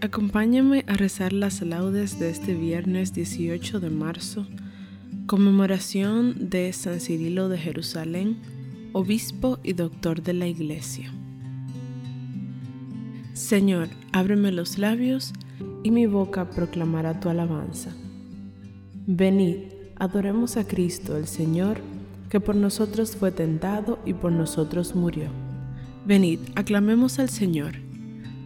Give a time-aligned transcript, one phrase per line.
[0.00, 4.46] Acompáñame a rezar las laudes de este viernes 18 de marzo,
[5.26, 8.36] conmemoración de San Cirilo de Jerusalén,
[8.92, 11.12] obispo y doctor de la Iglesia.
[13.32, 15.32] Señor, ábreme los labios
[15.82, 17.96] y mi boca proclamará tu alabanza.
[19.08, 19.56] Venid,
[19.96, 21.78] adoremos a Cristo el Señor,
[22.30, 25.28] que por nosotros fue tentado y por nosotros murió.
[26.06, 27.87] Venid, aclamemos al Señor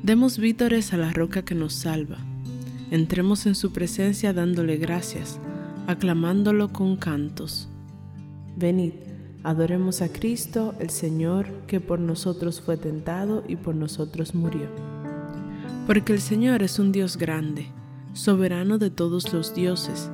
[0.02, 2.18] Demos vítores a la roca que nos salva.
[2.90, 5.38] Entremos en su presencia dándole gracias,
[5.86, 7.68] aclamándolo con cantos.
[8.56, 8.94] Venid,
[9.44, 14.66] adoremos a Cristo, el Señor, que por nosotros fue tentado y por nosotros murió.
[15.86, 17.68] Porque el Señor es un Dios grande,
[18.12, 20.10] soberano de todos los dioses.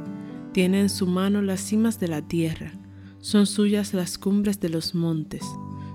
[0.53, 2.73] Tiene en su mano las cimas de la tierra,
[3.21, 5.47] son suyas las cumbres de los montes,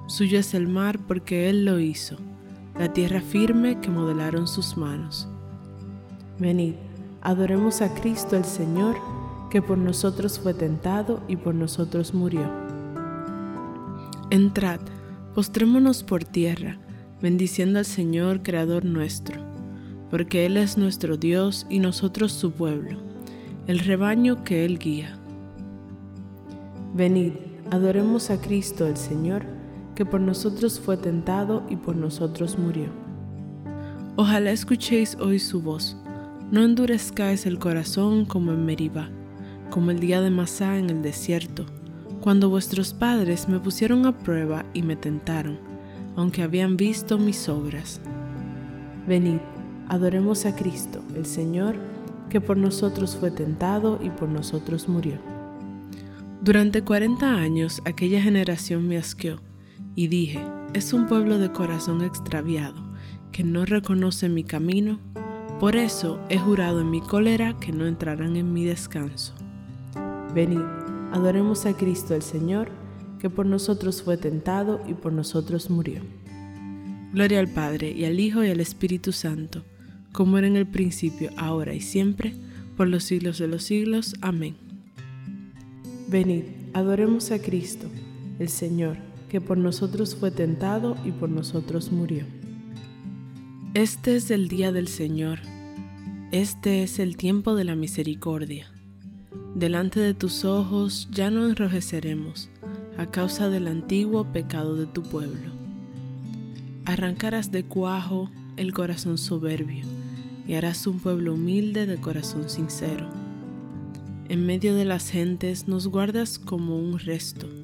[0.08, 2.18] suyo es el mar porque Él lo hizo
[2.78, 5.28] la tierra firme que modelaron sus manos.
[6.40, 6.74] Venid,
[7.22, 8.96] adoremos a Cristo el Señor,
[9.50, 12.50] que por nosotros fue tentado y por nosotros murió.
[14.32, 14.80] Entrad,
[15.36, 16.80] postrémonos por tierra,
[17.22, 19.40] bendiciendo al Señor, Creador nuestro,
[20.10, 22.98] porque Él es nuestro Dios y nosotros su pueblo,
[23.68, 25.20] el rebaño que Él guía.
[26.96, 27.34] Venid,
[27.70, 29.53] adoremos a Cristo el Señor,
[29.96, 32.88] que por nosotros fue tentado y por nosotros murió.
[34.16, 35.98] Ojalá escuchéis hoy su voz,
[36.52, 39.10] no endurezcáis el corazón como en Meribá,
[39.70, 41.66] como el día de Masá en el desierto,
[42.22, 45.58] cuando vuestros padres me pusieron a prueba y me tentaron,
[46.16, 48.00] aunque habían visto mis obras.
[49.08, 49.40] Venid,
[49.90, 51.76] adoremos a Cristo, el Señor,
[52.30, 55.18] que por nosotros fue tentado y por nosotros murió.
[56.42, 59.40] Durante cuarenta años aquella generación me asqueó
[59.96, 60.44] y dije,
[60.74, 62.82] es un pueblo de corazón extraviado,
[63.32, 65.00] que no reconoce mi camino,
[65.60, 69.34] por eso he jurado en mi cólera que no entrarán en mi descanso.
[70.34, 70.62] Venid,
[71.12, 72.70] adoremos a Cristo el Señor,
[73.20, 76.02] que por nosotros fue tentado y por nosotros murió.
[77.14, 79.64] Gloria al Padre y al Hijo y al Espíritu Santo,
[80.12, 82.34] como era en el principio, ahora y siempre,
[82.76, 84.16] por los siglos de los siglos.
[84.22, 84.56] Amén.
[86.08, 87.88] Venid, adoremos a Cristo,
[88.40, 92.24] el Señor que por nosotros fue tentado y por nosotros murió.
[93.74, 95.40] Este es el día del Señor,
[96.32, 98.68] este es el tiempo de la misericordia.
[99.56, 102.52] Delante de tus ojos ya no enrojeceremos
[102.96, 105.50] a causa del antiguo pecado de tu pueblo.
[106.86, 109.84] Arrancarás de cuajo el corazón soberbio
[110.48, 113.10] y harás un pueblo humilde de corazón sincero.
[114.30, 117.63] En medio de las gentes nos guardas como un resto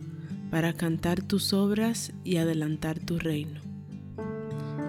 [0.50, 3.62] para cantar tus obras y adelantar tu reino.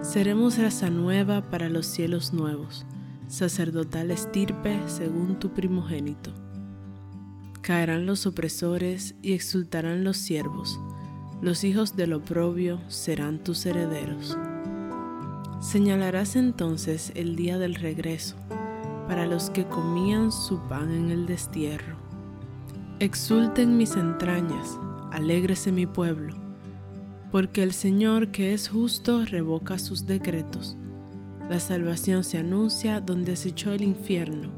[0.01, 2.85] Seremos raza nueva para los cielos nuevos,
[3.27, 6.33] sacerdotal estirpe según tu primogénito.
[7.61, 10.79] Caerán los opresores y exultarán los siervos,
[11.41, 14.37] los hijos del oprobio serán tus herederos.
[15.59, 18.35] Señalarás entonces el día del regreso
[19.07, 21.97] para los que comían su pan en el destierro.
[22.99, 24.77] Exulten mis entrañas,
[25.11, 26.35] alégrese mi pueblo,
[27.31, 30.77] porque el Señor que es justo revoca sus decretos.
[31.49, 34.49] La salvación se anuncia donde se echó el infierno,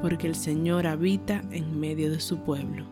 [0.00, 2.86] porque el Señor habita en medio de su pueblo.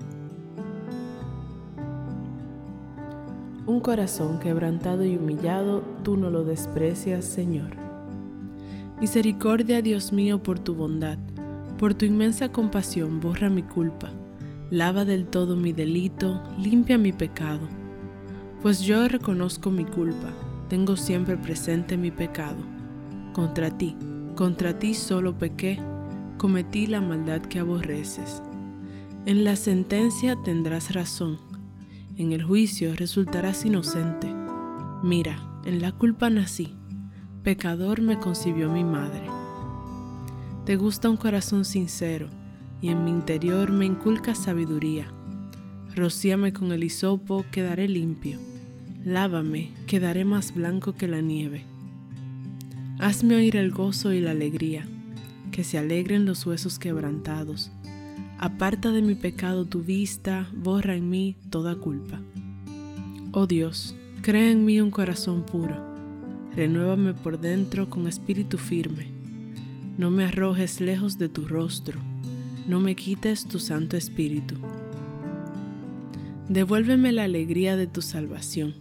[3.67, 7.71] Un corazón quebrantado y humillado, tú no lo desprecias, Señor.
[9.01, 11.19] Misericordia, Dios mío, por tu bondad,
[11.79, 14.11] por tu inmensa compasión, borra mi culpa,
[14.71, 17.69] lava del todo mi delito, limpia mi pecado.
[18.63, 20.33] Pues yo reconozco mi culpa,
[20.69, 22.59] tengo siempre presente mi pecado.
[23.33, 23.97] Contra ti,
[24.35, 25.81] contra ti solo pequé,
[26.37, 28.43] cometí la maldad que aborreces.
[29.27, 31.39] En la sentencia tendrás razón
[32.19, 34.35] en el juicio resultarás inocente.
[35.05, 36.75] Mira, en la culpa nací,
[37.45, 39.23] pecador me concibió mi madre.
[40.65, 42.29] Te gusta un corazón sincero,
[42.81, 45.13] y en mi interior me inculca sabiduría.
[45.95, 48.39] Rocíame con el hisopo, quedaré limpio.
[49.05, 51.65] Lávame, quedaré más blanco que la nieve.
[52.99, 54.87] Hazme oír el gozo y la alegría,
[55.53, 57.71] que se alegren los huesos quebrantados
[58.41, 62.21] Aparta de mi pecado tu vista, borra en mí toda culpa.
[63.33, 65.75] Oh Dios, crea en mí un corazón puro,
[66.55, 69.09] renuévame por dentro con espíritu firme.
[69.97, 71.99] No me arrojes lejos de tu rostro,
[72.69, 74.55] no me quites tu santo espíritu.
[76.51, 78.75] Devuélveme la alegría de tu salvación,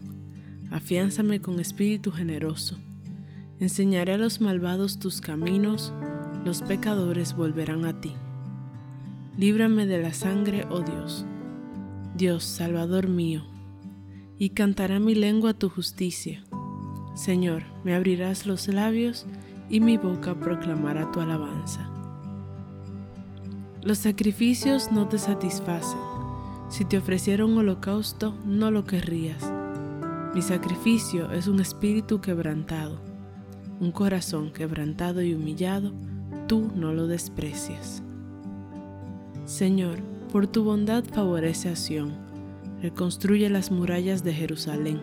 [0.72, 2.78] afiánzame con espíritu generoso.
[3.62, 5.94] Enseñaré a los malvados tus caminos,
[6.44, 8.12] los pecadores volverán a ti.
[9.38, 11.26] Líbrame de la sangre, oh Dios,
[12.16, 13.46] Dios, Salvador mío,
[14.38, 16.44] y cantará mi lengua tu justicia.
[17.16, 19.26] Señor, me abrirás los labios
[19.70, 21.97] y mi boca proclamará tu alabanza.
[23.84, 26.00] Los sacrificios no te satisfacen.
[26.70, 29.52] Si te ofreciera un holocausto, no lo querrías.
[30.34, 33.00] Mi sacrificio es un espíritu quebrantado,
[33.80, 35.94] un corazón quebrantado y humillado,
[36.48, 38.04] tú no lo desprecias.
[39.46, 40.00] Señor,
[40.32, 42.14] por tu bondad favorece a Sión,
[42.82, 45.00] reconstruye las murallas de Jerusalén.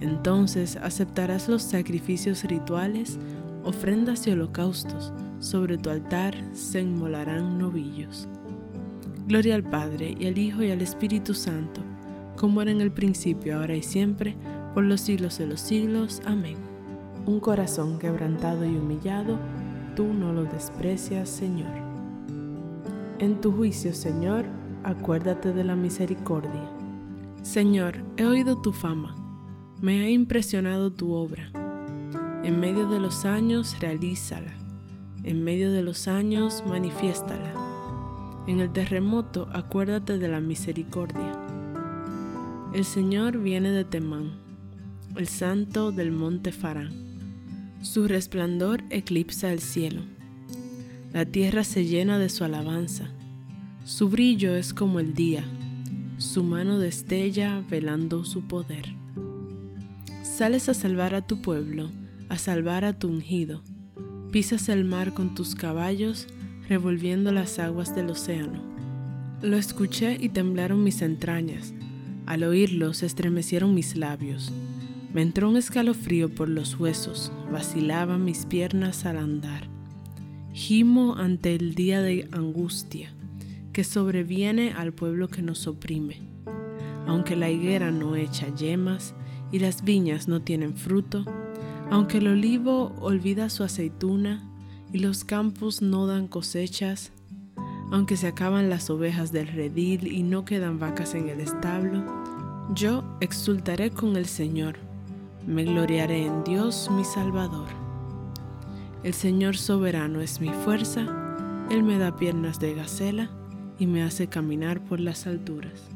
[0.00, 3.18] Entonces aceptarás los sacrificios rituales,
[3.64, 8.28] ofrendas y holocaustos, sobre tu altar se inmolarán novillos.
[9.26, 11.80] Gloria al Padre, y al Hijo, y al Espíritu Santo,
[12.36, 14.36] como era en el principio, ahora y siempre,
[14.74, 16.20] por los siglos de los siglos.
[16.24, 16.56] Amén.
[17.26, 19.38] Un corazón quebrantado y humillado,
[19.96, 21.72] tú no lo desprecias, Señor.
[23.18, 24.46] En tu juicio, Señor,
[24.84, 26.70] acuérdate de la misericordia.
[27.42, 29.14] Señor, he oído tu fama,
[29.80, 31.50] me ha impresionado tu obra.
[32.42, 34.59] En medio de los años, realízala.
[35.22, 37.52] En medio de los años, manifiéstala.
[38.46, 41.38] En el terremoto, acuérdate de la misericordia.
[42.72, 44.32] El Señor viene de Temán,
[45.16, 46.92] el santo del monte Farán.
[47.82, 50.02] Su resplandor eclipsa el cielo.
[51.12, 53.10] La tierra se llena de su alabanza.
[53.84, 55.44] Su brillo es como el día,
[56.18, 58.94] su mano destella velando su poder.
[60.22, 61.90] Sales a salvar a tu pueblo,
[62.28, 63.62] a salvar a tu ungido.
[64.30, 66.28] Pisas el mar con tus caballos,
[66.68, 68.62] revolviendo las aguas del océano.
[69.42, 71.74] Lo escuché y temblaron mis entrañas.
[72.26, 74.52] Al oírlo se estremecieron mis labios.
[75.12, 79.66] Me entró un escalofrío por los huesos, vacilaban mis piernas al andar.
[80.52, 83.12] Gimo ante el día de angustia
[83.72, 86.20] que sobreviene al pueblo que nos oprime.
[87.08, 89.12] Aunque la higuera no echa yemas
[89.50, 91.24] y las viñas no tienen fruto,
[91.90, 94.48] aunque el olivo olvida su aceituna
[94.92, 97.12] y los campos no dan cosechas,
[97.90, 102.04] aunque se acaban las ovejas del redil y no quedan vacas en el establo,
[102.74, 104.76] yo exultaré con el Señor,
[105.46, 107.68] me gloriaré en Dios mi Salvador.
[109.02, 113.30] El Señor soberano es mi fuerza, Él me da piernas de gacela
[113.78, 115.88] y me hace caminar por las alturas.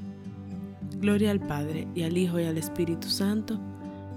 [0.98, 3.60] Gloria al Padre y al Hijo y al Espíritu Santo,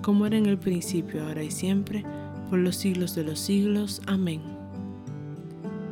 [0.07, 2.05] como era en el principio, ahora y siempre,
[2.49, 4.01] por los siglos de los siglos.
[4.07, 4.39] Amén.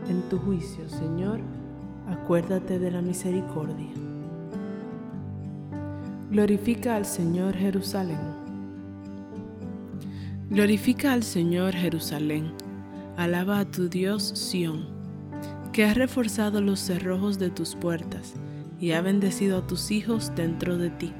[0.07, 1.41] En tu juicio, Señor,
[2.07, 3.89] acuérdate de la misericordia.
[6.31, 8.21] Glorifica al Señor Jerusalén.
[10.49, 12.53] Glorifica al Señor Jerusalén
[13.17, 14.85] Alaba a tu Dios Sión,
[15.73, 18.35] que ha reforzado los cerrojos de tus puertas
[18.79, 21.11] y ha bendecido a tus hijos dentro de ti.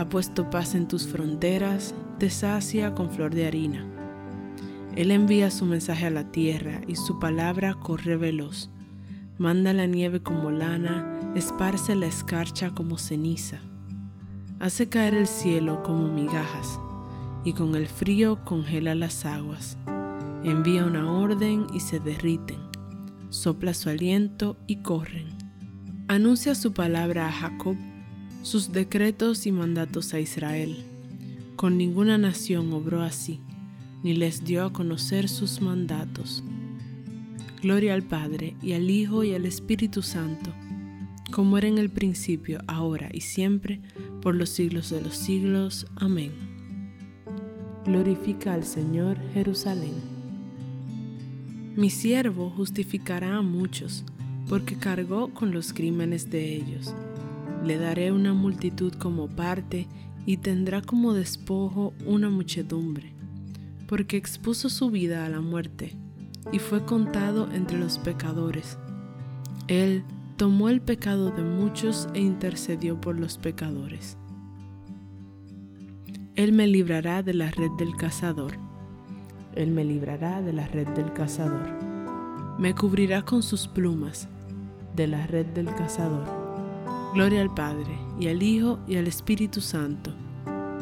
[0.00, 3.84] Ha puesto paz en tus fronteras, te sacia con flor de harina.
[4.96, 8.70] Él envía su mensaje a la tierra y su palabra corre veloz.
[9.36, 13.58] Manda la nieve como lana, esparce la escarcha como ceniza.
[14.58, 16.80] Hace caer el cielo como migajas
[17.44, 19.76] y con el frío congela las aguas
[20.44, 22.56] envía una orden y se derriten,
[23.28, 25.28] sopla su aliento y corren.
[26.08, 27.76] Anuncia su palabra a Jacob,
[28.42, 30.84] sus decretos y mandatos a Israel.
[31.56, 33.40] Con ninguna nación obró así,
[34.02, 36.42] ni les dio a conocer sus mandatos.
[37.62, 40.50] Gloria al Padre, y al Hijo, y al Espíritu Santo,
[41.30, 43.80] como era en el principio, ahora y siempre,
[44.22, 45.86] por los siglos de los siglos.
[45.96, 46.32] Amén.
[47.84, 49.94] Glorifica al Señor Jerusalén.
[51.76, 54.04] Mi siervo justificará a muchos,
[54.48, 56.94] porque cargó con los crímenes de ellos.
[57.64, 59.88] Le daré una multitud como parte,
[60.26, 63.12] y tendrá como despojo una muchedumbre,
[63.86, 65.96] porque expuso su vida a la muerte
[66.52, 68.78] y fue contado entre los pecadores.
[69.68, 70.04] Él
[70.36, 74.16] tomó el pecado de muchos e intercedió por los pecadores.
[76.36, 78.52] Él me librará de la red del cazador.
[79.54, 81.68] Él me librará de la red del cazador.
[82.58, 84.28] Me cubrirá con sus plumas
[84.96, 86.39] de la red del cazador.
[87.14, 90.12] Gloria al Padre, y al Hijo, y al Espíritu Santo.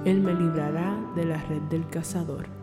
[0.05, 2.59] Él me librará de la red del cazador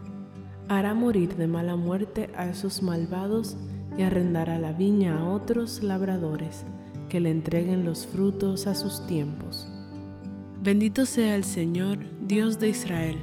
[0.67, 3.55] hará morir de mala muerte a esos malvados
[3.98, 6.65] y arrendará la viña a otros labradores
[7.10, 9.67] que le entreguen los frutos a sus tiempos.
[10.62, 13.17] Bendito sea el Señor, Dios de Israel,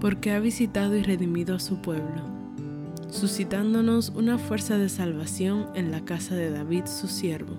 [0.00, 2.22] porque ha visitado y redimido a su pueblo,
[3.08, 7.54] suscitándonos una fuerza de salvación en la casa de David su siervo,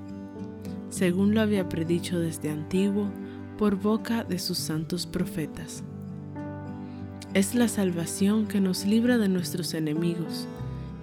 [0.99, 3.09] según lo había predicho desde antiguo
[3.57, 5.81] por boca de sus santos profetas.
[7.33, 10.45] Es la salvación que nos libra de nuestros enemigos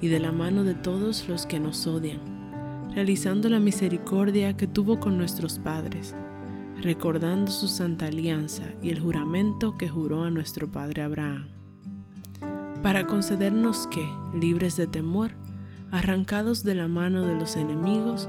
[0.02, 2.20] y de la mano de todos los que nos odian,
[2.94, 6.14] realizando la misericordia que tuvo con nuestros padres,
[6.82, 11.48] recordando su santa alianza y el juramento que juró a nuestro padre Abraham,
[12.82, 14.06] para concedernos que,
[14.38, 15.30] libres de temor,
[15.90, 18.28] arrancados de la mano de los enemigos,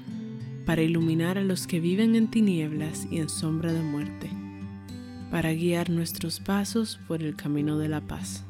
[0.65, 4.29] para iluminar a los que viven en tinieblas y en sombra de muerte,
[5.29, 8.43] para guiar nuestros pasos por el camino de la paz.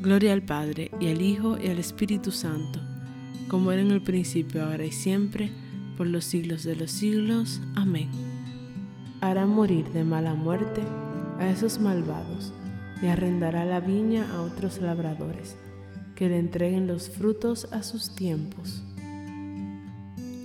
[0.00, 2.80] Gloria al Padre, y al Hijo, y al Espíritu Santo,
[3.48, 5.50] como era en el principio, ahora y siempre,
[5.96, 7.60] por los siglos de los siglos.
[7.74, 8.08] Amén.
[9.20, 10.82] Hará morir de mala muerte
[11.38, 12.52] a esos malvados,
[13.02, 15.56] y arrendará la viña a otros labradores,
[16.14, 18.82] que le entreguen los frutos a sus tiempos.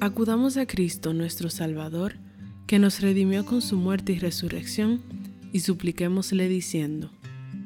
[0.04, 2.16] Acudamos a Cristo nuestro Salvador,
[2.66, 5.00] que nos redimió con su muerte y resurrección,
[5.54, 7.12] y supliquémosle diciendo,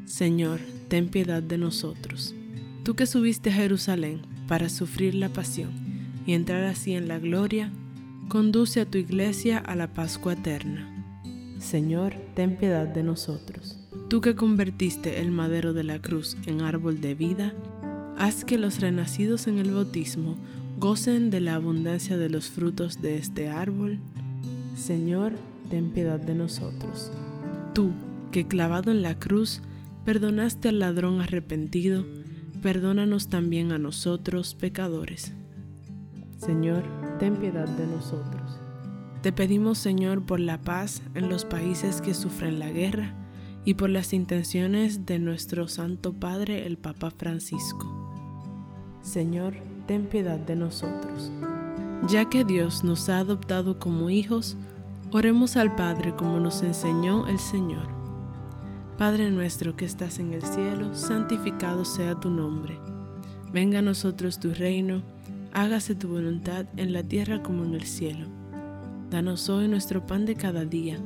[0.04, 2.36] Señor, ten piedad de nosotros.
[2.84, 5.72] Tú que subiste a Jerusalén para sufrir la pasión
[6.27, 7.72] y entrar así en la gloria,
[8.27, 11.24] conduce a tu iglesia a la Pascua eterna.
[11.60, 13.80] Señor, ten piedad de nosotros.
[14.10, 17.54] Tú que convertiste el madero de la cruz en árbol de vida,
[18.18, 20.38] haz que los renacidos en el bautismo
[20.86, 23.98] gocen de la abundancia de los frutos de este árbol.
[24.77, 25.34] Señor,
[25.72, 27.12] ten piedad de nosotros.
[27.74, 27.89] Tú,
[28.32, 29.63] que clavado en la cruz
[30.06, 32.06] perdonaste al ladrón arrepentido,
[32.62, 35.34] perdónanos también a nosotros pecadores.
[36.38, 36.84] Señor,
[37.18, 38.60] ten piedad de nosotros.
[39.24, 43.15] Te pedimos, Señor, por la paz en los países que sufren la guerra
[43.65, 47.92] y por las intenciones de nuestro Santo Padre, el Papa Francisco.
[49.01, 51.32] Señor, ten piedad de nosotros.
[52.08, 54.58] Ya que Dios nos ha adoptado como hijos,
[55.12, 57.88] oremos al Padre como nos enseñó el Señor.
[58.98, 62.80] Padre nuestro que estás en el cielo, santificado sea tu nombre.
[63.51, 65.01] Venga a nosotros tu reino,
[65.54, 68.27] hágase tu voluntad en la tierra como en el cielo.
[69.10, 70.98] Danos hoy nuestro pan de cada día,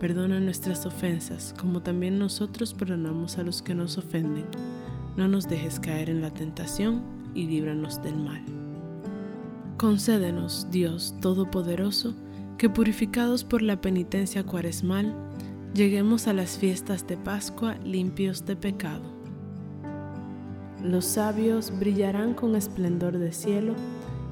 [0.00, 4.46] perdona nuestras ofensas, como también nosotros perdonamos a los que nos ofenden.
[5.16, 8.42] No nos dejes caer en la tentación y líbranos del mal.
[9.76, 12.14] Concédenos, Dios Todopoderoso,
[12.56, 15.14] que purificados por la penitencia cuaresmal,
[15.74, 19.14] lleguemos a las fiestas de Pascua limpios de pecado.
[20.82, 23.74] Los sabios brillarán con esplendor de cielo,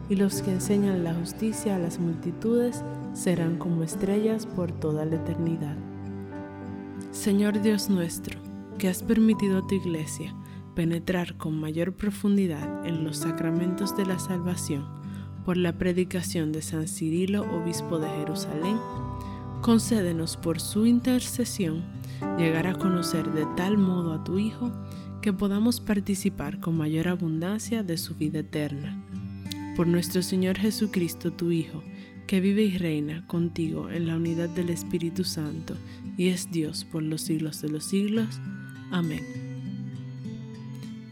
[0.08, 2.82] y los que enseñan la justicia a las multitudes
[3.14, 5.76] serán como estrellas por toda la eternidad.
[7.10, 8.38] Señor Dios nuestro,
[8.78, 10.34] que has permitido a tu iglesia
[10.74, 14.86] penetrar con mayor profundidad en los sacramentos de la salvación,
[15.44, 18.78] por la predicación de San Cirilo, obispo de Jerusalén,
[19.60, 21.82] concédenos por su intercesión
[22.38, 24.72] llegar a conocer de tal modo a tu Hijo
[25.22, 29.02] que podamos participar con mayor abundancia de su vida eterna.
[29.76, 31.82] Por nuestro Señor Jesucristo, tu Hijo,
[32.26, 35.76] que vive y reina contigo en la unidad del Espíritu Santo
[36.16, 38.40] y es Dios por los siglos de los siglos.
[38.90, 39.43] Amén.